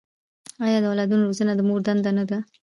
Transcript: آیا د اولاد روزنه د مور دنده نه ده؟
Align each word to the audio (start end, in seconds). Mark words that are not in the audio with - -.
آیا 0.65 0.77
د 0.81 0.85
اولاد 0.89 1.09
روزنه 1.27 1.53
د 1.55 1.61
مور 1.69 1.79
دنده 1.87 2.11
نه 2.17 2.23
ده؟ 2.29 2.37